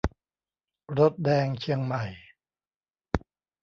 [0.97, 2.03] รถแดงเชียงใหม่